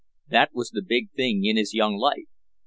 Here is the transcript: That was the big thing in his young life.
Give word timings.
That 0.31 0.49
was 0.55 0.71
the 0.71 0.81
big 0.81 1.11
thing 1.11 1.45
in 1.45 1.57
his 1.57 1.75
young 1.75 1.95
life. 1.95 2.25